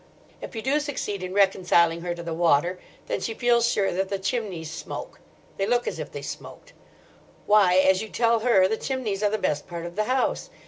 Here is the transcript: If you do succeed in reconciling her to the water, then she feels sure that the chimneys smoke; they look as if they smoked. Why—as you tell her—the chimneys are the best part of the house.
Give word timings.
If 0.41 0.55
you 0.55 0.63
do 0.63 0.79
succeed 0.79 1.21
in 1.21 1.31
reconciling 1.31 2.01
her 2.01 2.15
to 2.15 2.23
the 2.23 2.33
water, 2.33 2.79
then 3.05 3.19
she 3.19 3.35
feels 3.35 3.67
sure 3.71 3.91
that 3.91 4.09
the 4.09 4.17
chimneys 4.17 4.71
smoke; 4.71 5.19
they 5.57 5.67
look 5.67 5.87
as 5.87 5.99
if 5.99 6.11
they 6.11 6.23
smoked. 6.23 6.73
Why—as 7.45 8.01
you 8.01 8.09
tell 8.09 8.39
her—the 8.39 8.77
chimneys 8.77 9.21
are 9.21 9.29
the 9.29 9.37
best 9.37 9.67
part 9.67 9.85
of 9.85 9.95
the 9.95 10.05
house. 10.05 10.49